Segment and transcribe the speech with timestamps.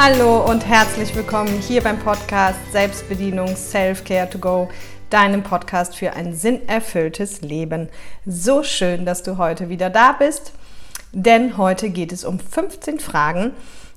[0.00, 4.68] Hallo und herzlich willkommen hier beim Podcast Selbstbedienung Self-Care to Go,
[5.10, 7.88] deinem Podcast für ein sinnerfülltes Leben.
[8.24, 10.52] So schön, dass du heute wieder da bist,
[11.10, 13.50] denn heute geht es um 15 Fragen,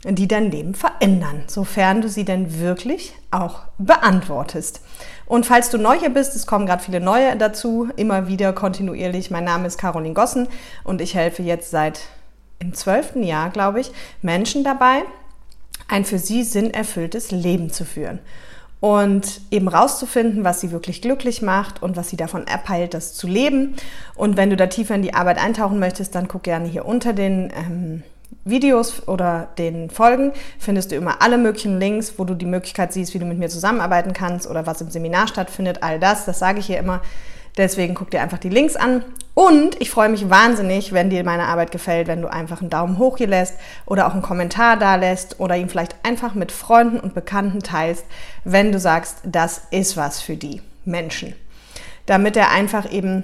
[0.03, 4.81] die dein Leben verändern, sofern du sie denn wirklich auch beantwortest.
[5.27, 9.29] Und falls du neu hier bist, es kommen gerade viele neue dazu, immer wieder kontinuierlich.
[9.29, 10.47] Mein Name ist Caroline Gossen
[10.83, 11.99] und ich helfe jetzt seit
[12.57, 13.91] im zwölften Jahr, glaube ich,
[14.23, 15.03] Menschen dabei,
[15.91, 18.19] ein für sie sinnerfülltes Leben zu führen.
[18.79, 23.27] Und eben rauszufinden, was sie wirklich glücklich macht und was sie davon abhält, das zu
[23.27, 23.75] leben.
[24.15, 27.13] Und wenn du da tiefer in die Arbeit eintauchen möchtest, dann guck gerne hier unter
[27.13, 28.03] den ähm,
[28.43, 33.13] Videos oder den Folgen findest du immer alle möglichen Links, wo du die Möglichkeit siehst,
[33.13, 35.83] wie du mit mir zusammenarbeiten kannst oder was im Seminar stattfindet.
[35.83, 37.01] All das, das sage ich hier immer.
[37.57, 39.03] Deswegen guck dir einfach die Links an.
[39.33, 42.97] Und ich freue mich wahnsinnig, wenn dir meine Arbeit gefällt, wenn du einfach einen Daumen
[42.97, 46.99] hoch hier lässt oder auch einen Kommentar da lässt oder ihn vielleicht einfach mit Freunden
[46.99, 48.05] und Bekannten teilst,
[48.43, 51.35] wenn du sagst, das ist was für die Menschen.
[52.05, 53.23] Damit er einfach eben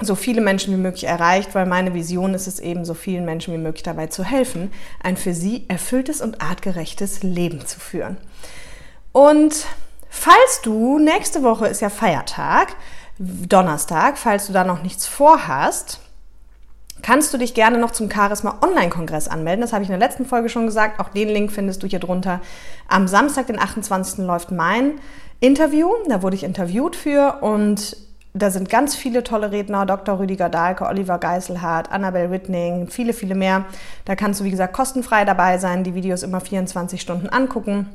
[0.00, 3.54] so viele Menschen wie möglich erreicht, weil meine Vision ist es eben, so vielen Menschen
[3.54, 4.70] wie möglich dabei zu helfen,
[5.02, 8.18] ein für sie erfülltes und artgerechtes Leben zu führen.
[9.12, 9.64] Und
[10.10, 12.74] falls du, nächste Woche ist ja Feiertag,
[13.18, 16.00] Donnerstag, falls du da noch nichts vorhast,
[17.02, 19.62] kannst du dich gerne noch zum Charisma Online-Kongress anmelden.
[19.62, 21.00] Das habe ich in der letzten Folge schon gesagt.
[21.00, 22.40] Auch den Link findest du hier drunter.
[22.88, 24.18] Am Samstag, den 28.
[24.18, 24.92] läuft mein
[25.40, 25.90] Interview.
[26.08, 27.96] Da wurde ich interviewt für und
[28.34, 30.18] da sind ganz viele tolle Redner, Dr.
[30.18, 33.64] Rüdiger Dahlke, Oliver Geiselhardt, Annabel Whitning, viele, viele mehr.
[34.04, 37.88] Da kannst du, wie gesagt, kostenfrei dabei sein, die Videos immer 24 Stunden angucken.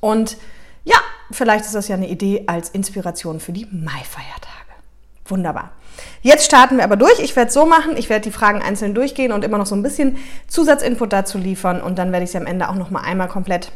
[0.00, 0.36] Und
[0.84, 0.96] ja,
[1.30, 4.54] vielleicht ist das ja eine Idee als Inspiration für die Mai-Feiertage.
[5.26, 5.70] Wunderbar.
[6.22, 7.18] Jetzt starten wir aber durch.
[7.20, 9.74] Ich werde es so machen, ich werde die Fragen einzeln durchgehen und immer noch so
[9.74, 13.00] ein bisschen Zusatzinput dazu liefern und dann werde ich sie am Ende auch noch mal
[13.00, 13.72] einmal komplett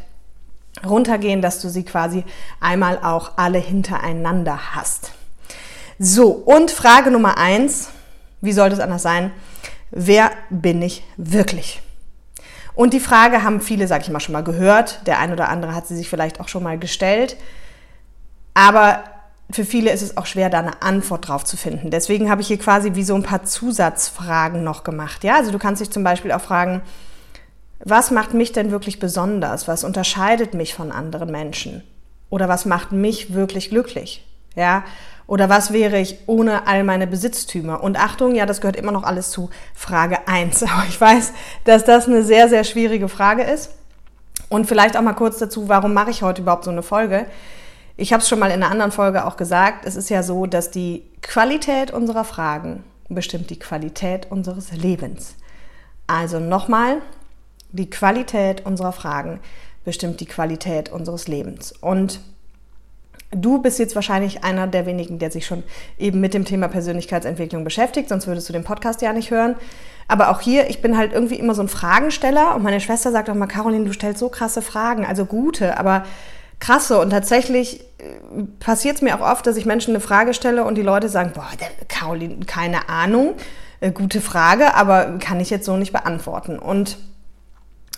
[0.85, 2.23] runtergehen, dass du sie quasi
[2.59, 5.11] einmal auch alle hintereinander hast.
[5.97, 7.89] So, und Frage Nummer eins,
[8.41, 9.31] wie sollte es anders sein?
[9.91, 11.81] Wer bin ich wirklich?
[12.79, 15.05] Und die Frage haben viele, sag ich mal, schon mal gehört.
[15.05, 17.35] Der ein oder andere hat sie sich vielleicht auch schon mal gestellt.
[18.53, 19.03] Aber
[19.51, 21.91] für viele ist es auch schwer, da eine Antwort drauf zu finden.
[21.91, 25.25] Deswegen habe ich hier quasi wie so ein paar Zusatzfragen noch gemacht.
[25.25, 26.81] Ja, also du kannst dich zum Beispiel auch fragen,
[27.83, 29.67] was macht mich denn wirklich besonders?
[29.67, 31.83] Was unterscheidet mich von anderen Menschen?
[32.29, 34.25] Oder was macht mich wirklich glücklich?
[34.55, 34.85] Ja,
[35.29, 37.83] oder was wäre ich ohne all meine Besitztümer?
[37.83, 40.63] Und Achtung, ja, das gehört immer noch alles zu Frage 1.
[40.63, 41.33] Aber ich weiß,
[41.65, 43.69] dass das eine sehr, sehr schwierige Frage ist.
[44.49, 47.27] Und vielleicht auch mal kurz dazu, warum mache ich heute überhaupt so eine Folge?
[47.95, 49.85] Ich habe es schon mal in einer anderen Folge auch gesagt.
[49.85, 55.35] Es ist ja so, dass die Qualität unserer Fragen bestimmt die Qualität unseres Lebens.
[56.07, 57.03] Also nochmal,
[57.71, 59.41] die Qualität unserer Fragen
[59.85, 61.71] bestimmt die Qualität unseres Lebens.
[61.81, 62.19] Und
[63.31, 65.63] Du bist jetzt wahrscheinlich einer der wenigen, der sich schon
[65.99, 69.55] eben mit dem Thema Persönlichkeitsentwicklung beschäftigt, sonst würdest du den Podcast ja nicht hören.
[70.07, 73.29] Aber auch hier, ich bin halt irgendwie immer so ein Fragensteller und meine Schwester sagt
[73.29, 76.05] auch mal, Caroline, du stellst so krasse Fragen, also gute, aber
[76.59, 76.99] krasse.
[76.99, 80.75] Und tatsächlich äh, passiert es mir auch oft, dass ich Menschen eine Frage stelle und
[80.75, 81.47] die Leute sagen, boah,
[81.87, 83.35] Caroline, keine Ahnung,
[83.79, 86.57] äh, gute Frage, aber kann ich jetzt so nicht beantworten.
[86.57, 86.97] Und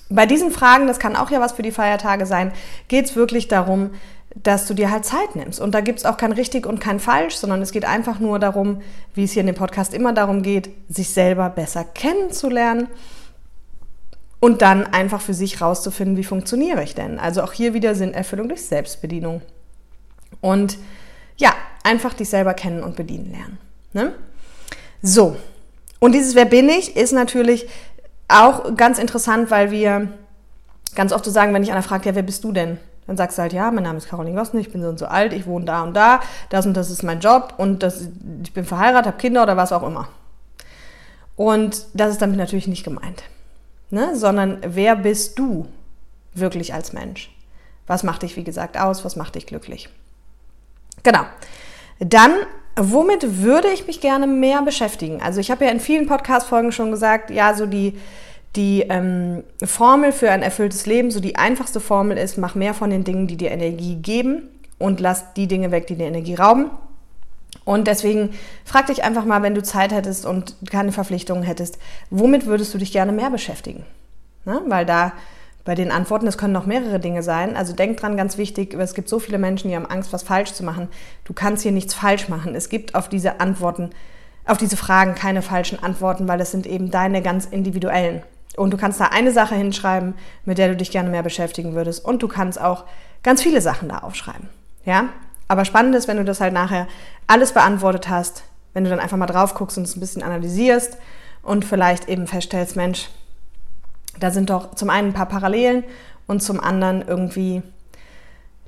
[0.09, 2.51] bei diesen Fragen, das kann auch ja was für die Feiertage sein,
[2.89, 3.91] geht es wirklich darum,
[4.35, 5.59] dass du dir halt Zeit nimmst.
[5.59, 8.39] Und da gibt es auch kein richtig und kein falsch, sondern es geht einfach nur
[8.39, 8.81] darum,
[9.13, 12.87] wie es hier in dem Podcast immer darum geht, sich selber besser kennenzulernen
[14.39, 17.19] und dann einfach für sich rauszufinden, wie funktioniere ich denn.
[17.19, 19.41] Also auch hier wieder Sinnerfüllung durch Selbstbedienung.
[20.39, 20.77] Und
[21.37, 21.53] ja,
[21.83, 23.57] einfach dich selber kennen und bedienen lernen.
[23.93, 24.13] Ne?
[25.01, 25.35] So,
[25.99, 27.67] und dieses Wer bin ich ist natürlich
[28.27, 30.07] auch ganz interessant, weil wir
[30.95, 32.79] ganz oft so sagen, wenn ich einer fragt, ja, wer bist du denn?
[33.11, 35.05] Dann sagst du halt, ja, mein Name ist Caroline Gossen, ich bin so und so
[35.05, 38.07] alt, ich wohne da und da, das und das ist mein Job und das,
[38.41, 40.07] ich bin verheiratet, habe Kinder oder was auch immer.
[41.35, 43.23] Und das ist damit natürlich nicht gemeint,
[43.89, 44.15] ne?
[44.15, 45.67] sondern wer bist du
[46.33, 47.35] wirklich als Mensch?
[47.85, 49.03] Was macht dich, wie gesagt, aus?
[49.03, 49.89] Was macht dich glücklich?
[51.03, 51.25] Genau.
[51.99, 52.31] Dann,
[52.77, 55.21] womit würde ich mich gerne mehr beschäftigen?
[55.21, 57.99] Also ich habe ja in vielen Podcast-Folgen schon gesagt, ja, so die
[58.55, 62.89] die ähm, Formel für ein erfülltes Leben, so die einfachste Formel ist, mach mehr von
[62.89, 66.69] den Dingen, die dir Energie geben und lass die Dinge weg, die dir Energie rauben.
[67.63, 68.31] Und deswegen
[68.65, 71.77] frag dich einfach mal, wenn du Zeit hättest und keine Verpflichtungen hättest,
[72.09, 73.85] womit würdest du dich gerne mehr beschäftigen?
[74.45, 75.13] Na, weil da
[75.63, 77.55] bei den Antworten, es können noch mehrere Dinge sein.
[77.55, 80.53] Also denk dran, ganz wichtig, es gibt so viele Menschen, die haben Angst, was falsch
[80.53, 80.87] zu machen.
[81.23, 82.55] Du kannst hier nichts falsch machen.
[82.55, 83.91] Es gibt auf diese Antworten,
[84.45, 88.23] auf diese Fragen keine falschen Antworten, weil es sind eben deine ganz individuellen.
[88.57, 90.13] Und du kannst da eine Sache hinschreiben,
[90.45, 92.03] mit der du dich gerne mehr beschäftigen würdest.
[92.03, 92.85] Und du kannst auch
[93.23, 94.49] ganz viele Sachen da aufschreiben.
[94.85, 95.09] Ja?
[95.47, 96.87] Aber spannend ist, wenn du das halt nachher
[97.27, 98.43] alles beantwortet hast,
[98.73, 100.97] wenn du dann einfach mal drauf guckst und es ein bisschen analysierst
[101.43, 103.09] und vielleicht eben feststellst, Mensch,
[104.19, 105.83] da sind doch zum einen ein paar Parallelen
[106.27, 107.61] und zum anderen irgendwie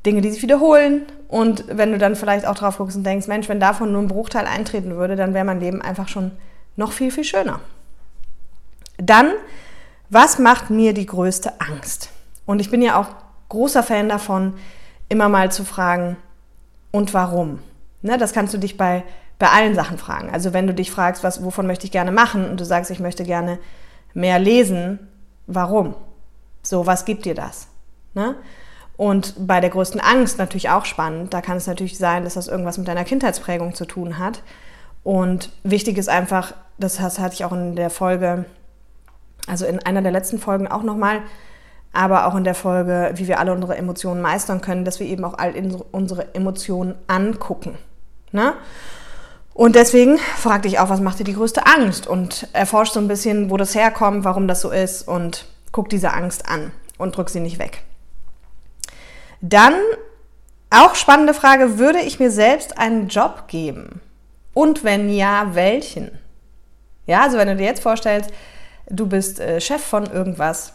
[0.06, 1.04] Dinge, die sich wiederholen.
[1.28, 4.08] Und wenn du dann vielleicht auch drauf guckst und denkst, Mensch, wenn davon nur ein
[4.08, 6.32] Bruchteil eintreten würde, dann wäre mein Leben einfach schon
[6.76, 7.60] noch viel, viel schöner.
[8.98, 9.32] Dann,
[10.13, 12.10] was macht mir die größte Angst?
[12.45, 13.07] Und ich bin ja auch
[13.50, 14.54] großer Fan davon,
[15.10, 16.18] immer mal zu fragen,
[16.92, 17.60] und warum?
[18.04, 19.04] Ne, das kannst du dich bei,
[19.39, 20.30] bei allen Sachen fragen.
[20.30, 23.00] Also wenn du dich fragst, was, wovon möchte ich gerne machen und du sagst, ich
[23.00, 23.57] möchte gerne
[24.13, 25.00] mehr lesen,
[25.48, 25.95] warum?
[26.62, 27.68] So, was gibt dir das?
[28.13, 28.36] Ne?
[28.95, 31.33] Und bei der größten Angst natürlich auch spannend.
[31.33, 34.44] Da kann es natürlich sein, dass das irgendwas mit deiner Kindheitsprägung zu tun hat.
[35.04, 38.45] Und wichtig ist einfach, das hatte ich auch in der Folge,
[39.48, 41.22] also in einer der letzten Folgen auch nochmal,
[41.92, 45.24] aber auch in der Folge, wie wir alle unsere Emotionen meistern können, dass wir eben
[45.24, 45.54] auch all
[45.92, 47.78] unsere Emotionen angucken.
[48.31, 48.54] Ne?
[49.54, 52.07] Und deswegen frag dich auch, was macht dir die größte Angst?
[52.07, 56.13] Und erforsch so ein bisschen, wo das herkommt, warum das so ist und guck diese
[56.13, 57.84] Angst an und drück sie nicht weg.
[59.42, 59.75] Dann
[60.72, 64.01] auch spannende Frage, würde ich mir selbst einen Job geben?
[64.56, 66.18] Und wenn ja, welchen?
[67.06, 68.31] Ja, also wenn du dir jetzt vorstellst,
[68.90, 70.74] du bist äh, Chef von irgendwas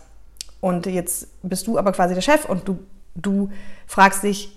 [0.61, 2.79] und jetzt bist du aber quasi der Chef und du,
[3.15, 3.51] du
[3.87, 4.57] fragst dich,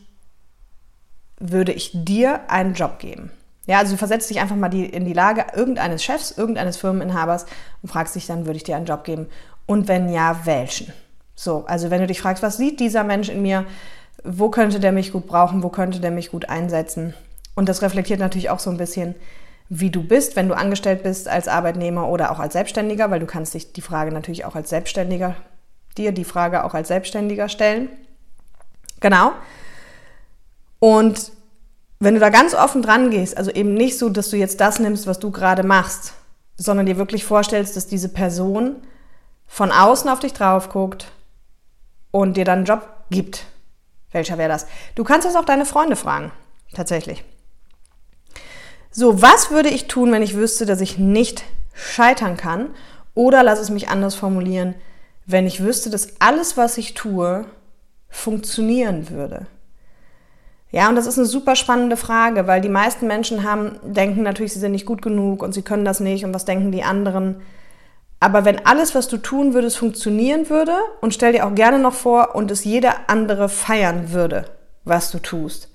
[1.39, 3.31] würde ich dir einen Job geben?
[3.68, 7.45] Ja, also du versetzt dich einfach mal die, in die Lage irgendeines Chefs, irgendeines Firmeninhabers
[7.81, 9.27] und fragst dich dann, würde ich dir einen Job geben?
[9.65, 10.92] Und wenn ja, welchen?
[11.36, 13.65] So, also wenn du dich fragst, was sieht dieser Mensch in mir?
[14.24, 15.63] Wo könnte der mich gut brauchen?
[15.63, 17.13] Wo könnte der mich gut einsetzen?
[17.56, 19.15] Und das reflektiert natürlich auch so ein bisschen,
[19.73, 23.25] wie du bist, wenn du angestellt bist als Arbeitnehmer oder auch als Selbstständiger, weil du
[23.25, 25.38] kannst dich die Frage natürlich auch als Selbstständiger,
[25.97, 27.88] dir die Frage auch als Selbstständiger stellen.
[29.00, 29.31] Genau.
[30.79, 31.31] Und
[32.00, 34.79] wenn du da ganz offen dran gehst, also eben nicht so, dass du jetzt das
[34.79, 36.15] nimmst, was du gerade machst,
[36.57, 38.75] sondern dir wirklich vorstellst, dass diese Person
[39.47, 41.13] von außen auf dich drauf guckt
[42.12, 43.45] und dir dann einen Job gibt.
[44.12, 44.67] Welcher wäre das?
[44.95, 46.33] Du kannst das auch deine Freunde fragen,
[46.74, 47.24] tatsächlich.
[48.91, 51.43] So, was würde ich tun, wenn ich wüsste, dass ich nicht
[51.73, 52.71] scheitern kann?
[53.13, 54.75] Oder lass es mich anders formulieren,
[55.25, 57.45] wenn ich wüsste, dass alles, was ich tue,
[58.09, 59.47] funktionieren würde.
[60.71, 64.53] Ja, und das ist eine super spannende Frage, weil die meisten Menschen haben, denken natürlich,
[64.53, 67.41] sie sind nicht gut genug und sie können das nicht und was denken die anderen.
[68.19, 71.93] Aber wenn alles, was du tun würdest, funktionieren würde und stell dir auch gerne noch
[71.93, 74.45] vor und es jeder andere feiern würde,
[74.83, 75.69] was du tust,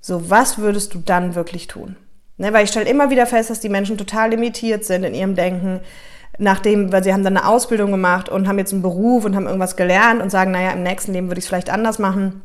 [0.00, 1.96] so was würdest du dann wirklich tun?
[2.36, 5.36] Ne, weil ich stelle immer wieder fest, dass die Menschen total limitiert sind in ihrem
[5.36, 5.80] Denken,
[6.38, 9.46] nachdem, weil sie haben dann eine Ausbildung gemacht und haben jetzt einen Beruf und haben
[9.46, 12.42] irgendwas gelernt und sagen, naja, im nächsten Leben würde ich es vielleicht anders machen.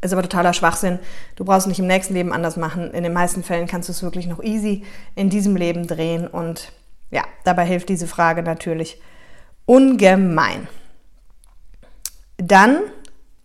[0.00, 0.98] Ist aber totaler Schwachsinn.
[1.36, 2.90] Du brauchst es nicht im nächsten Leben anders machen.
[2.90, 4.82] In den meisten Fällen kannst du es wirklich noch easy
[5.14, 6.26] in diesem Leben drehen.
[6.26, 6.72] Und
[7.12, 9.00] ja, dabei hilft diese Frage natürlich
[9.64, 10.66] ungemein.
[12.38, 12.80] Dann,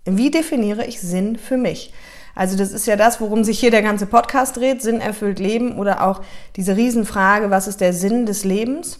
[0.06, 1.94] wie definiere ich Sinn für mich?
[2.38, 5.80] Also das ist ja das, worum sich hier der ganze Podcast dreht, Sinn erfüllt Leben
[5.80, 6.22] oder auch
[6.56, 9.00] diese Riesenfrage, was ist der Sinn des Lebens?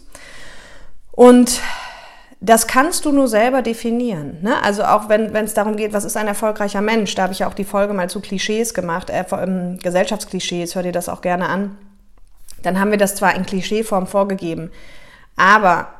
[1.12, 1.60] Und
[2.40, 4.38] das kannst du nur selber definieren.
[4.42, 4.60] Ne?
[4.64, 7.48] Also auch wenn es darum geht, was ist ein erfolgreicher Mensch, da habe ich ja
[7.48, 11.48] auch die Folge mal zu Klischees gemacht, äh, ähm, Gesellschaftsklischees, hör dir das auch gerne
[11.48, 11.78] an.
[12.64, 14.72] Dann haben wir das zwar in Klischeeform vorgegeben,
[15.36, 15.90] aber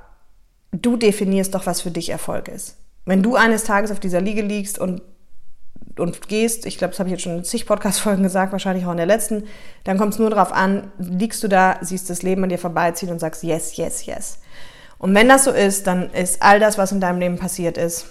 [0.73, 2.79] du definierst doch, was für dich Erfolg ist.
[3.05, 5.03] Wenn du eines Tages auf dieser Liege liegst und
[6.01, 8.91] und gehst, ich glaube, das habe ich jetzt schon in zig Podcast-Folgen gesagt, wahrscheinlich auch
[8.91, 9.45] in der letzten,
[9.85, 13.11] dann kommt es nur darauf an, liegst du da, siehst das Leben an dir vorbeiziehen
[13.11, 14.39] und sagst yes, yes, yes.
[14.99, 18.07] Und wenn das so ist, dann ist all das, was in deinem Leben passiert ist,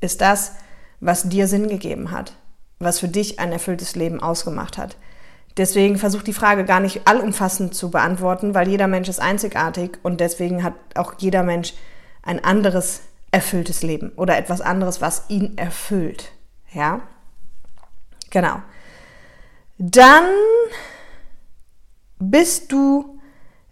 [0.00, 0.52] ist das,
[1.00, 2.32] was dir Sinn gegeben hat,
[2.78, 4.96] was für dich ein erfülltes Leben ausgemacht hat.
[5.56, 10.20] Deswegen versuch die Frage gar nicht allumfassend zu beantworten, weil jeder Mensch ist einzigartig und
[10.20, 11.74] deswegen hat auch jeder Mensch
[12.22, 16.32] ein anderes erfülltes Leben oder etwas anderes, was ihn erfüllt.
[16.72, 17.02] Ja?
[18.30, 18.56] Genau.
[19.78, 20.24] Dann
[22.18, 23.20] bist du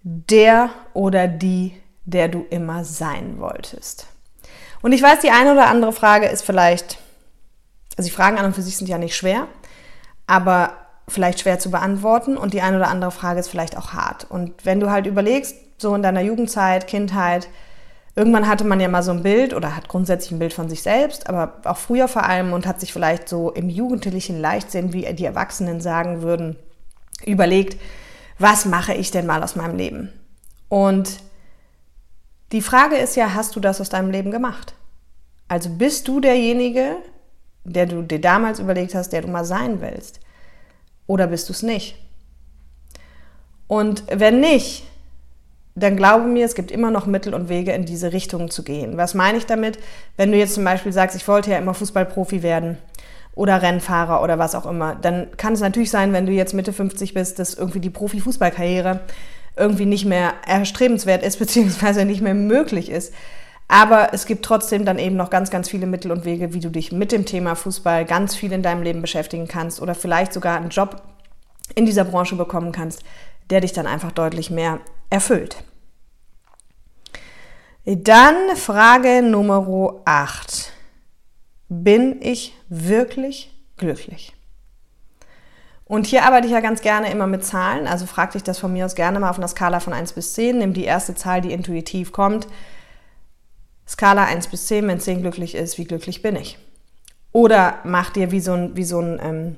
[0.03, 4.07] der oder die, der du immer sein wolltest.
[4.83, 6.99] Und ich weiß, die eine oder andere Frage ist vielleicht,
[7.97, 9.47] also die Fragen an und für sich sind ja nicht schwer,
[10.27, 10.77] aber
[11.09, 14.27] vielleicht schwer zu beantworten und die eine oder andere Frage ist vielleicht auch hart.
[14.29, 17.49] Und wenn du halt überlegst, so in deiner Jugendzeit, Kindheit,
[18.15, 20.83] Irgendwann hatte man ja mal so ein Bild oder hat grundsätzlich ein Bild von sich
[20.83, 25.11] selbst, aber auch früher vor allem und hat sich vielleicht so im jugendlichen Leichtsinn, wie
[25.15, 26.57] die Erwachsenen sagen würden,
[27.25, 27.81] überlegt,
[28.39, 30.13] was mache ich denn mal aus meinem Leben?
[30.69, 31.21] Und
[32.53, 34.75] Die Frage ist ja, hast du das aus deinem Leben gemacht?
[35.49, 36.97] Also bist du derjenige,
[37.65, 40.21] der du dir damals überlegt hast, der du mal sein willst?
[41.07, 41.97] Oder bist du es nicht?
[43.69, 44.85] Und wenn nicht,
[45.75, 48.97] dann glaube mir, es gibt immer noch Mittel und Wege, in diese Richtung zu gehen.
[48.97, 49.79] Was meine ich damit?
[50.17, 52.79] Wenn du jetzt zum Beispiel sagst, ich wollte ja immer Fußballprofi werden
[53.35, 56.73] oder Rennfahrer oder was auch immer, dann kann es natürlich sein, wenn du jetzt Mitte
[56.73, 59.01] 50 bist, dass irgendwie die Profifußballkarriere
[59.57, 63.15] irgendwie nicht mehr erstrebenswert ist, beziehungsweise nicht mehr möglich ist.
[63.69, 66.69] Aber es gibt trotzdem dann eben noch ganz, ganz viele Mittel und Wege, wie du
[66.69, 70.59] dich mit dem Thema Fußball ganz viel in deinem Leben beschäftigen kannst oder vielleicht sogar
[70.59, 71.01] einen Job
[71.75, 73.03] in dieser Branche bekommen kannst,
[73.49, 74.81] der dich dann einfach deutlich mehr
[75.13, 75.57] erfüllt.
[77.85, 80.73] Dann Frage Nummer 8.
[81.69, 84.33] Bin ich wirklich glücklich?
[85.85, 88.73] Und hier arbeite ich ja ganz gerne immer mit Zahlen, also frag dich das von
[88.73, 90.59] mir aus gerne mal auf einer Skala von 1 bis 10.
[90.59, 92.47] Nimm die erste Zahl, die intuitiv kommt.
[93.87, 96.59] Skala 1 bis 10, wenn 10 glücklich ist, wie glücklich bin ich?
[97.33, 99.57] Oder mach dir wie so ein, wie so ein ähm,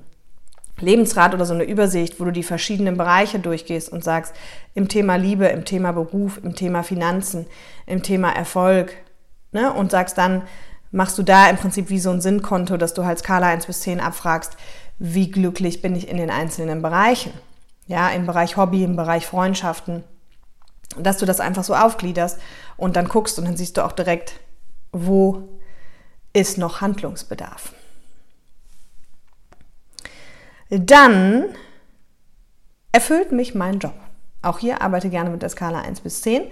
[0.80, 4.34] Lebensrat oder so eine Übersicht, wo du die verschiedenen Bereiche durchgehst und sagst,
[4.74, 7.46] im Thema Liebe, im Thema Beruf, im Thema Finanzen,
[7.86, 8.92] im Thema Erfolg,
[9.52, 9.72] ne?
[9.72, 10.42] und sagst dann,
[10.90, 13.80] machst du da im Prinzip wie so ein Sinnkonto, dass du halt Skala 1 bis
[13.80, 14.56] 10 abfragst,
[14.98, 17.32] wie glücklich bin ich in den einzelnen Bereichen.
[17.86, 20.04] Ja, im Bereich Hobby, im Bereich Freundschaften,
[20.98, 22.40] dass du das einfach so aufgliederst
[22.76, 24.40] und dann guckst und dann siehst du auch direkt,
[24.92, 25.48] wo
[26.32, 27.72] ist noch Handlungsbedarf.
[30.78, 31.44] Dann
[32.92, 33.94] erfüllt mich mein Job.
[34.42, 36.42] Auch hier arbeite gerne mit der Skala 1 bis 10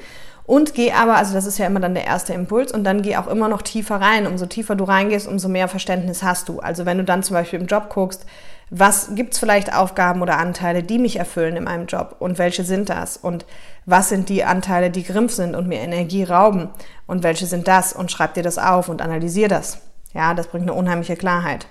[0.45, 3.17] und gehe aber, also das ist ja immer dann der erste Impuls und dann geh
[3.17, 4.27] auch immer noch tiefer rein.
[4.27, 6.61] Umso tiefer du reingehst, umso mehr Verständnis hast du.
[6.61, 8.25] Also wenn du dann zum Beispiel im Job guckst,
[8.71, 12.65] was gibt es vielleicht Aufgaben oder Anteile, die mich erfüllen in meinem Job und welche
[12.65, 13.19] sind das?
[13.19, 13.45] Und
[13.85, 16.71] was sind die Anteile, die Grimpf sind und mir Energie rauben
[17.07, 17.93] und welche sind das?
[17.93, 19.79] Und schreib dir das auf und analysier das.
[20.15, 21.67] Ja, das bringt eine unheimliche Klarheit.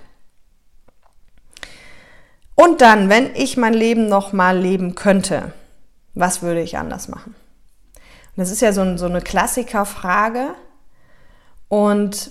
[2.54, 5.52] Und dann, wenn ich mein Leben nochmal leben könnte,
[6.14, 7.34] was würde ich anders machen?
[8.36, 10.54] Das ist ja so, so eine Klassikerfrage.
[11.68, 12.30] Und,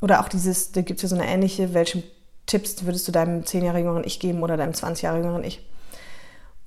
[0.00, 2.02] oder auch dieses, da gibt es ja so eine ähnliche, welchen
[2.46, 5.66] Tipps würdest du deinem 10-jährigen Ich geben oder deinem 20-jährigen Ich?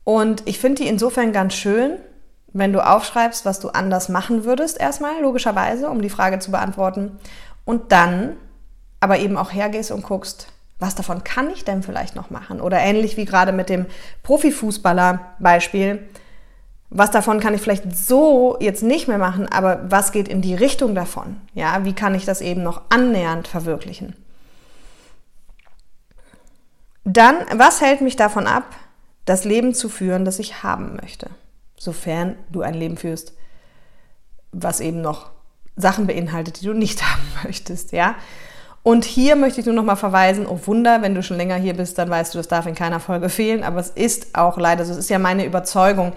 [0.03, 1.97] Und ich finde die insofern ganz schön,
[2.53, 7.19] wenn du aufschreibst, was du anders machen würdest, erstmal, logischerweise, um die Frage zu beantworten.
[7.65, 8.37] Und dann
[8.99, 10.52] aber eben auch hergehst und guckst,
[10.83, 12.59] was davon kann ich denn vielleicht noch machen?
[12.59, 13.85] Oder ähnlich wie gerade mit dem
[14.23, 16.07] Profifußballer-Beispiel,
[16.89, 20.53] was davon kann ich vielleicht so jetzt nicht mehr machen, aber was geht in die
[20.53, 21.37] Richtung davon?
[21.53, 24.13] Ja, wie kann ich das eben noch annähernd verwirklichen?
[27.05, 28.65] Dann, was hält mich davon ab,
[29.23, 31.29] das Leben zu führen, das ich haben möchte?
[31.77, 33.33] Sofern du ein Leben führst,
[34.51, 35.31] was eben noch
[35.77, 38.15] Sachen beinhaltet, die du nicht haben möchtest, ja?
[38.83, 41.73] Und hier möchte ich nur noch mal verweisen, oh Wunder, wenn du schon länger hier
[41.73, 44.83] bist, dann weißt du, das darf in keiner Folge fehlen, aber es ist auch leider
[44.83, 46.11] so, es ist ja meine Überzeugung,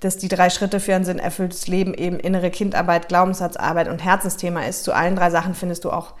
[0.00, 4.84] dass die drei Schritte für ein sinnerfülltes Leben eben innere Kindarbeit, Glaubenssatzarbeit und Herzensthema ist.
[4.84, 6.12] Zu allen drei Sachen findest du auch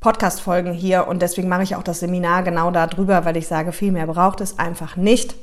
[0.00, 3.92] Podcast-Folgen hier und deswegen mache ich auch das Seminar genau darüber, weil ich sage, viel
[3.92, 5.34] mehr braucht es einfach nicht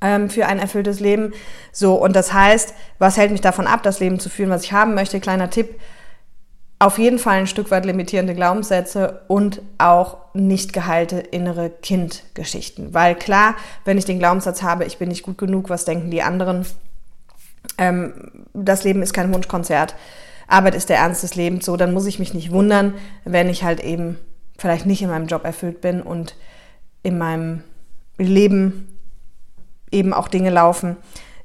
[0.00, 1.32] ähm, für ein erfülltes Leben.
[1.70, 4.72] So, und das heißt, was hält mich davon ab, das Leben zu führen, was ich
[4.72, 5.20] haben möchte?
[5.20, 5.78] Kleiner Tipp,
[6.84, 12.92] auf jeden Fall ein Stück weit limitierende Glaubenssätze und auch nicht geheilte innere Kindgeschichten.
[12.92, 13.54] Weil klar,
[13.86, 16.66] wenn ich den Glaubenssatz habe, ich bin nicht gut genug, was denken die anderen?
[17.78, 18.12] Ähm,
[18.52, 19.94] das Leben ist kein Wunschkonzert.
[20.46, 21.64] Arbeit ist der Ernst des Lebens.
[21.64, 22.92] So, dann muss ich mich nicht wundern,
[23.24, 24.18] wenn ich halt eben
[24.58, 26.36] vielleicht nicht in meinem Job erfüllt bin und
[27.02, 27.62] in meinem
[28.18, 28.98] Leben
[29.90, 30.98] eben auch Dinge laufen,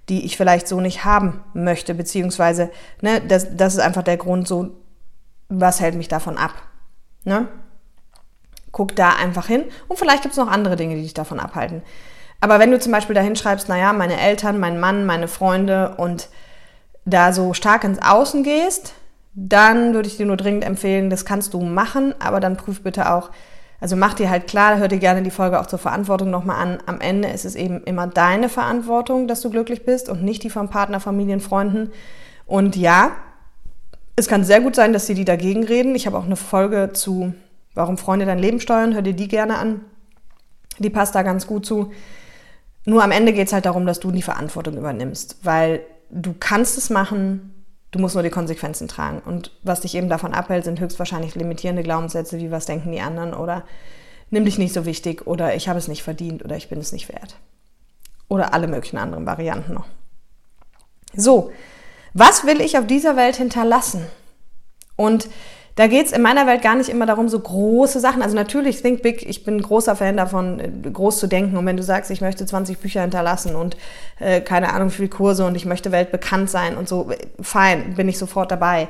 [0.09, 4.45] die ich vielleicht so nicht haben möchte, beziehungsweise, ne, das, das ist einfach der Grund,
[4.45, 4.75] so
[5.49, 6.53] was hält mich davon ab?
[7.23, 7.47] Ne?
[8.71, 11.81] Guck da einfach hin und vielleicht gibt es noch andere Dinge, die dich davon abhalten.
[12.39, 16.29] Aber wenn du zum Beispiel da hinschreibst, naja, meine Eltern, mein Mann, meine Freunde und
[17.05, 18.93] da so stark ins Außen gehst,
[19.33, 23.11] dann würde ich dir nur dringend empfehlen, das kannst du machen, aber dann prüf bitte
[23.11, 23.31] auch,
[23.81, 26.79] also mach dir halt klar, hör dir gerne die Folge auch zur Verantwortung nochmal an.
[26.85, 30.49] Am Ende ist es eben immer deine Verantwortung, dass du glücklich bist und nicht die
[30.49, 31.91] vom Partner, Familien, Freunden.
[32.45, 33.11] Und ja,
[34.19, 35.95] es kann sehr gut sein, dass sie die dagegen reden.
[35.95, 37.33] Ich habe auch eine Folge zu,
[37.73, 38.93] warum Freunde dein Leben steuern.
[38.93, 39.81] Hör dir die gerne an.
[40.77, 41.91] Die passt da ganz gut zu.
[42.85, 46.77] Nur am Ende geht es halt darum, dass du die Verantwortung übernimmst, weil du kannst
[46.77, 49.19] es machen, du musst nur die Konsequenzen tragen.
[49.19, 53.33] Und was dich eben davon abhält, sind höchstwahrscheinlich limitierende Glaubenssätze, wie was denken die anderen
[53.33, 53.63] oder
[54.31, 56.91] nimm dich nicht so wichtig oder ich habe es nicht verdient oder ich bin es
[56.91, 57.37] nicht wert.
[58.27, 59.85] Oder alle möglichen anderen Varianten noch.
[61.13, 61.51] So,
[62.13, 64.05] Was will ich auf dieser Welt hinterlassen?
[64.95, 65.29] Und
[65.79, 68.21] da geht es in meiner Welt gar nicht immer darum, so große Sachen.
[68.21, 71.55] Also natürlich, Think Big, ich bin großer Fan davon, äh, groß zu denken.
[71.55, 73.77] Und wenn du sagst, ich möchte 20 Bücher hinterlassen und
[74.19, 78.17] äh, keine Ahnung, viel Kurse und ich möchte weltbekannt sein und so, fein, bin ich
[78.17, 78.89] sofort dabei.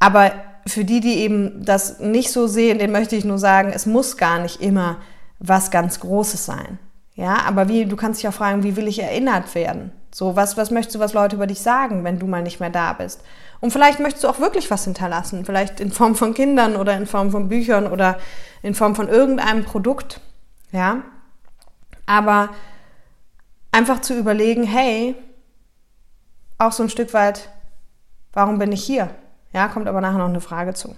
[0.00, 0.32] Aber
[0.66, 4.16] für die, die eben das nicht so sehen, den möchte ich nur sagen, es muss
[4.16, 4.96] gar nicht immer
[5.38, 6.80] was ganz Großes sein.
[7.14, 9.92] Ja, aber wie, du kannst dich auch fragen, wie will ich erinnert werden?
[10.16, 12.70] So, was, was möchtest du, was Leute über dich sagen, wenn du mal nicht mehr
[12.70, 13.20] da bist?
[13.60, 17.06] Und vielleicht möchtest du auch wirklich was hinterlassen, vielleicht in Form von Kindern oder in
[17.06, 18.18] Form von Büchern oder
[18.62, 20.22] in Form von irgendeinem Produkt.
[20.72, 21.02] Ja?
[22.06, 22.48] Aber
[23.72, 25.16] einfach zu überlegen, hey,
[26.56, 27.50] auch so ein Stück weit,
[28.32, 29.10] warum bin ich hier?
[29.52, 30.96] Ja, kommt aber nachher noch eine Frage zu.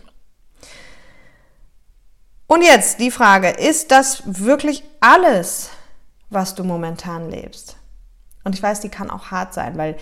[2.46, 5.70] Und jetzt die Frage, ist das wirklich alles,
[6.30, 7.77] was du momentan lebst?
[8.44, 9.96] Und ich weiß, die kann auch hart sein, weil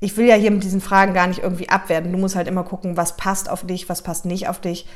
[0.00, 2.12] ich will ja hier mit diesen Fragen gar nicht irgendwie abwerten.
[2.12, 4.86] Du musst halt immer gucken, was passt auf dich, was passt nicht auf dich.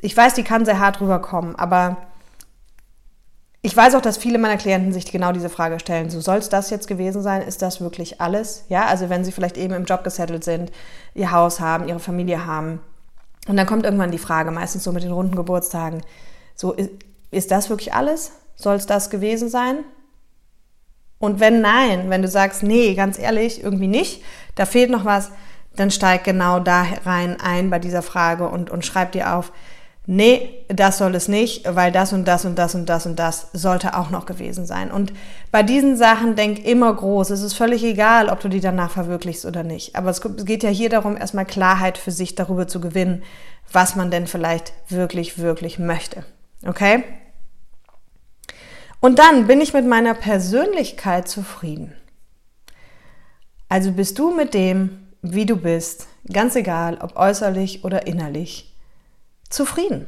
[0.00, 1.96] Ich weiß, die kann sehr hart rüberkommen, aber
[3.60, 6.10] ich weiß auch, dass viele meiner Klienten sich genau diese Frage stellen.
[6.10, 7.42] So soll es das jetzt gewesen sein?
[7.42, 8.64] Ist das wirklich alles?
[8.68, 10.70] Ja, also wenn sie vielleicht eben im Job gesettelt sind,
[11.14, 12.80] ihr Haus haben, ihre Familie haben.
[13.48, 16.02] Und dann kommt irgendwann die Frage, meistens so mit den runden Geburtstagen,
[16.54, 16.90] so ist,
[17.30, 18.32] ist das wirklich alles?
[18.54, 19.78] Soll es das gewesen sein?
[21.18, 24.22] Und wenn nein, wenn du sagst, nee, ganz ehrlich, irgendwie nicht,
[24.54, 25.30] da fehlt noch was,
[25.74, 29.52] dann steig genau da rein ein bei dieser Frage und, und schreib dir auf,
[30.06, 33.48] nee, das soll es nicht, weil das und das und das und das und das
[33.52, 34.90] sollte auch noch gewesen sein.
[34.90, 35.12] Und
[35.52, 37.30] bei diesen Sachen denk immer groß.
[37.30, 39.96] Es ist völlig egal, ob du die danach verwirklichst oder nicht.
[39.96, 43.22] Aber es geht ja hier darum, erstmal Klarheit für sich darüber zu gewinnen,
[43.70, 46.24] was man denn vielleicht wirklich, wirklich möchte.
[46.66, 47.04] Okay?
[49.00, 51.94] Und dann bin ich mit meiner Persönlichkeit zufrieden.
[53.68, 58.74] Also bist du mit dem, wie du bist, ganz egal, ob äußerlich oder innerlich,
[59.50, 60.06] zufrieden.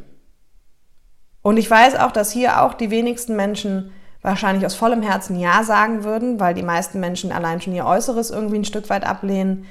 [1.42, 5.64] Und ich weiß auch, dass hier auch die wenigsten Menschen wahrscheinlich aus vollem Herzen Ja
[5.64, 9.66] sagen würden, weil die meisten Menschen allein schon ihr Äußeres irgendwie ein Stück weit ablehnen,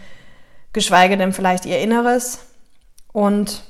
[0.74, 2.40] geschweige denn vielleicht ihr Inneres.
[3.12, 3.64] Und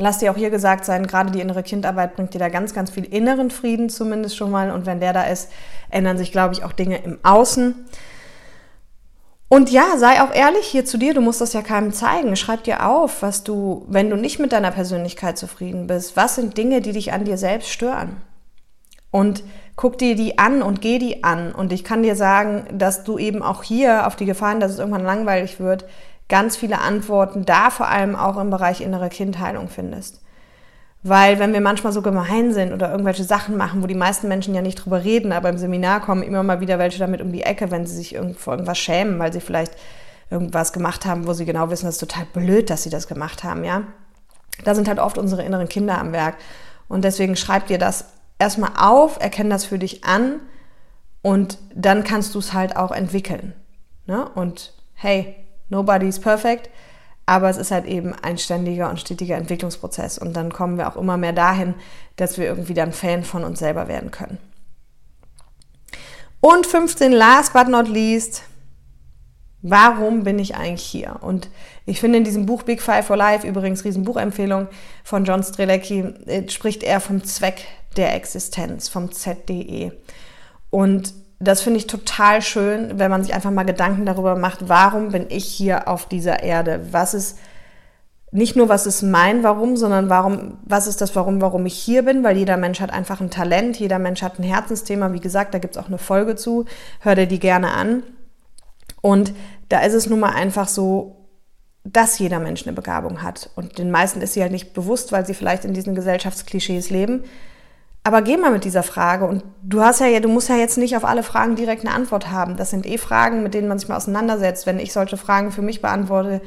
[0.00, 2.90] Lass dir auch hier gesagt sein, gerade die innere Kindarbeit bringt dir da ganz, ganz
[2.90, 4.70] viel inneren Frieden zumindest schon mal.
[4.70, 5.50] Und wenn der da ist,
[5.90, 7.74] ändern sich, glaube ich, auch Dinge im Außen.
[9.48, 12.36] Und ja, sei auch ehrlich hier zu dir, du musst das ja keinem zeigen.
[12.36, 16.56] Schreib dir auf, was du, wenn du nicht mit deiner Persönlichkeit zufrieden bist, was sind
[16.56, 18.22] Dinge, die dich an dir selbst stören.
[19.10, 19.42] Und
[19.76, 21.52] guck dir die an und geh die an.
[21.52, 24.78] Und ich kann dir sagen, dass du eben auch hier auf die Gefahren, dass es
[24.78, 25.84] irgendwann langweilig wird,
[26.30, 30.22] ganz viele Antworten da vor allem auch im Bereich innere Kindheilung findest.
[31.02, 34.54] Weil wenn wir manchmal so gemein sind oder irgendwelche Sachen machen, wo die meisten Menschen
[34.54, 37.42] ja nicht drüber reden, aber im Seminar kommen immer mal wieder welche damit um die
[37.42, 39.74] Ecke, wenn sie sich vor irgendwas schämen, weil sie vielleicht
[40.30, 43.44] irgendwas gemacht haben, wo sie genau wissen, das ist total blöd, dass sie das gemacht
[43.44, 43.82] haben, ja.
[44.64, 46.36] Da sind halt oft unsere inneren Kinder am Werk.
[46.86, 48.04] Und deswegen schreib dir das
[48.38, 50.40] erstmal auf, erkenn das für dich an
[51.22, 53.54] und dann kannst du es halt auch entwickeln.
[54.06, 54.28] Ne?
[54.34, 55.36] Und hey,
[55.70, 56.68] Nobody is perfect,
[57.26, 60.96] aber es ist halt eben ein ständiger und stetiger Entwicklungsprozess und dann kommen wir auch
[60.96, 61.74] immer mehr dahin,
[62.16, 64.38] dass wir irgendwie dann Fan von uns selber werden können.
[66.40, 68.42] Und 15, last but not least,
[69.62, 71.16] warum bin ich eigentlich hier?
[71.20, 71.48] Und
[71.86, 74.68] ich finde in diesem Buch Big Five for Life, übrigens Riesenbuchempfehlung
[75.04, 79.92] von John Strelecki, äh, spricht er vom Zweck der Existenz, vom ZDE.
[80.70, 85.10] Und das finde ich total schön, wenn man sich einfach mal Gedanken darüber macht, warum
[85.10, 86.88] bin ich hier auf dieser Erde?
[86.90, 87.38] Was ist
[88.30, 92.04] nicht nur, was ist mein Warum, sondern warum, was ist das Warum, warum ich hier
[92.04, 92.22] bin?
[92.22, 95.12] Weil jeder Mensch hat einfach ein Talent, jeder Mensch hat ein Herzensthema.
[95.12, 96.66] Wie gesagt, da gibt es auch eine Folge zu.
[97.00, 98.04] Hör dir die gerne an.
[99.00, 99.32] Und
[99.68, 101.16] da ist es nun mal einfach so,
[101.84, 103.50] dass jeder Mensch eine Begabung hat.
[103.56, 107.24] Und den meisten ist sie halt nicht bewusst, weil sie vielleicht in diesen Gesellschaftsklischees leben.
[108.02, 110.96] Aber geh mal mit dieser Frage und du hast ja, du musst ja jetzt nicht
[110.96, 112.56] auf alle Fragen direkt eine Antwort haben.
[112.56, 114.66] Das sind eh Fragen, mit denen man sich mal auseinandersetzt.
[114.66, 116.40] Wenn ich solche Fragen für mich beantworte,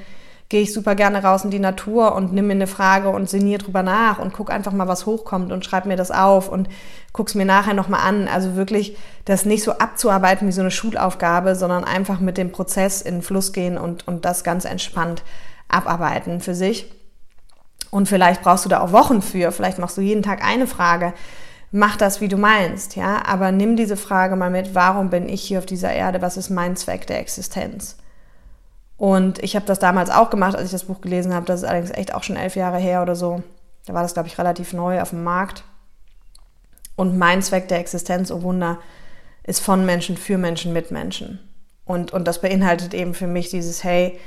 [0.50, 3.64] gehe ich super gerne raus in die Natur und nimm mir eine Frage und sinniere
[3.64, 6.70] drüber nach und guck einfach mal, was hochkommt und schreib mir das auf und
[7.12, 8.28] guck's mir nachher nochmal an.
[8.28, 13.02] Also wirklich das nicht so abzuarbeiten wie so eine Schulaufgabe, sondern einfach mit dem Prozess
[13.02, 15.24] in den Fluss gehen und, und das ganz entspannt
[15.70, 16.92] abarbeiten für sich.
[17.90, 19.52] Und vielleicht brauchst du da auch Wochen für.
[19.52, 21.14] Vielleicht machst du jeden Tag eine Frage.
[21.76, 23.26] Mach das, wie du meinst, ja.
[23.26, 24.76] Aber nimm diese Frage mal mit.
[24.76, 26.22] Warum bin ich hier auf dieser Erde?
[26.22, 27.98] Was ist mein Zweck der Existenz?
[28.96, 31.48] Und ich habe das damals auch gemacht, als ich das Buch gelesen habe.
[31.48, 33.42] Das ist allerdings echt auch schon elf Jahre her oder so.
[33.88, 35.64] Da war das, glaube ich, relativ neu auf dem Markt.
[36.96, 38.78] Und mein Zweck der Existenz, oh Wunder,
[39.44, 41.40] ist von Menschen für Menschen mit Menschen.
[41.86, 44.20] Und, und das beinhaltet eben für mich dieses, hey,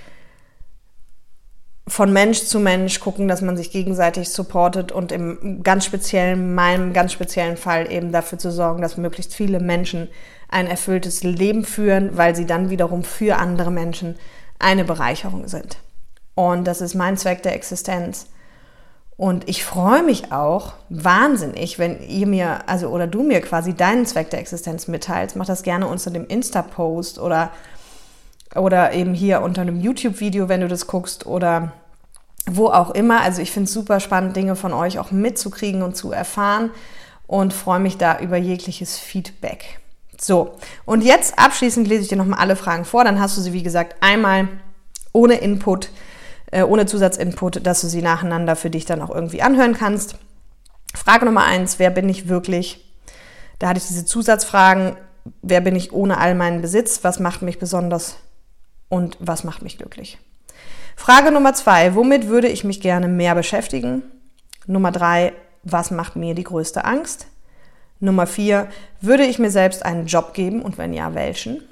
[1.89, 6.93] von Mensch zu Mensch gucken, dass man sich gegenseitig supportet und im ganz speziellen, meinem
[6.93, 10.09] ganz speziellen Fall eben dafür zu sorgen, dass möglichst viele Menschen
[10.49, 14.17] ein erfülltes Leben führen, weil sie dann wiederum für andere Menschen
[14.59, 15.79] eine Bereicherung sind.
[16.35, 18.27] Und das ist mein Zweck der Existenz.
[19.17, 24.05] Und ich freue mich auch wahnsinnig, wenn ihr mir, also oder du mir quasi deinen
[24.05, 25.37] Zweck der Existenz mitteilst.
[25.37, 27.51] Mach das gerne unter dem Insta-Post oder,
[28.55, 31.73] oder eben hier unter einem YouTube-Video, wenn du das guckst oder
[32.49, 33.21] wo auch immer.
[33.21, 36.71] Also ich finde es super spannend, Dinge von euch auch mitzukriegen und zu erfahren
[37.27, 39.81] und freue mich da über jegliches Feedback.
[40.19, 40.57] So,
[40.87, 43.05] und jetzt abschließend lese ich dir nochmal alle Fragen vor.
[43.05, 44.49] Dann hast du sie, wie gesagt, einmal
[45.13, 45.91] ohne Input,
[46.53, 50.17] äh, ohne Zusatzinput, dass du sie nacheinander für dich dann auch irgendwie anhören kannst.
[50.95, 52.83] Frage Nummer eins, wer bin ich wirklich?
[53.59, 54.97] Da hatte ich diese Zusatzfragen,
[55.43, 57.01] wer bin ich ohne all meinen Besitz?
[57.03, 58.17] Was macht mich besonders
[58.89, 60.19] und was macht mich glücklich?
[60.97, 64.03] Frage Nummer zwei, womit würde ich mich gerne mehr beschäftigen?
[64.67, 67.27] Nummer drei, was macht mir die größte Angst?
[68.01, 68.69] Nummer vier,
[69.01, 71.63] würde ich mir selbst einen Job geben und wenn ja, welchen?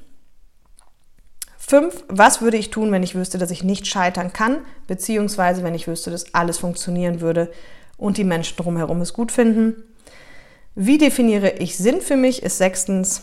[1.59, 5.75] Fünf, was würde ich tun, wenn ich wüsste, dass ich nicht scheitern kann, beziehungsweise wenn
[5.75, 7.51] ich wüsste, dass alles funktionieren würde
[7.97, 9.83] und die Menschen drumherum es gut finden?
[10.75, 12.43] Wie definiere ich Sinn für mich?
[12.43, 13.23] Ist sechstens,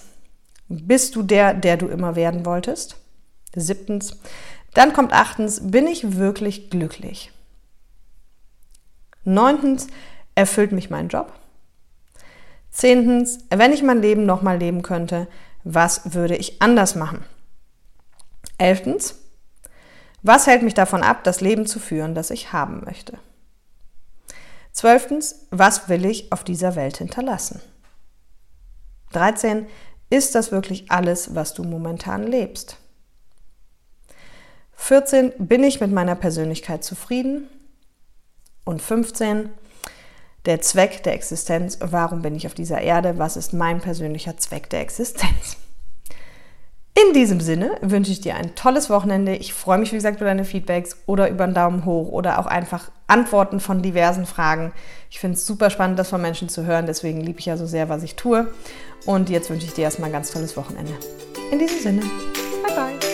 [0.70, 2.98] bist du der, der du immer werden wolltest?
[3.56, 4.18] Siebtens,
[4.74, 7.32] dann kommt achtens, bin ich wirklich glücklich?
[9.24, 9.88] Neuntens,
[10.36, 11.34] erfüllt mich mein Job?
[12.70, 15.28] Zehntens, wenn ich mein Leben nochmal leben könnte,
[15.64, 17.24] was würde ich anders machen?
[18.58, 19.16] Elftens,
[20.24, 23.18] was hält mich davon ab, das Leben zu führen, das ich haben möchte?
[24.72, 27.62] Zwölftens, was will ich auf dieser Welt hinterlassen?
[29.12, 29.68] 13.
[30.10, 32.78] Ist das wirklich alles, was du momentan lebst?
[34.82, 35.34] 14.
[35.38, 37.48] Bin ich mit meiner Persönlichkeit zufrieden?
[38.66, 39.50] Und 15
[40.46, 44.72] der Zweck der Existenz, warum bin ich auf dieser Erde, was ist mein persönlicher Zweck
[44.72, 45.58] der Existenz.
[47.08, 49.36] In diesem Sinne wünsche ich dir ein tolles Wochenende.
[49.36, 52.48] Ich freue mich, wie gesagt, über deine Feedbacks oder über einen Daumen hoch oder auch
[52.48, 54.74] einfach Antworten von diversen Fragen.
[55.12, 56.88] Ich finde es super spannend, das von Menschen zu hören.
[56.88, 58.48] Deswegen liebe ich ja so sehr, was ich tue.
[59.06, 60.94] Und jetzt wünsche ich dir erstmal ein ganz tolles Wochenende.
[61.52, 62.02] In diesem Sinne,
[62.66, 63.11] bye bye.